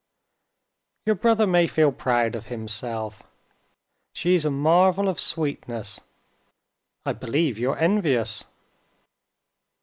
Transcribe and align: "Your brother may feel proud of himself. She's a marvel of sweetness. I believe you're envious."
"Your 1.05 1.13
brother 1.13 1.45
may 1.45 1.67
feel 1.67 1.91
proud 1.91 2.35
of 2.35 2.47
himself. 2.47 3.21
She's 4.13 4.45
a 4.45 4.49
marvel 4.49 5.07
of 5.07 5.19
sweetness. 5.19 6.01
I 7.05 7.13
believe 7.13 7.59
you're 7.59 7.77
envious." 7.77 8.45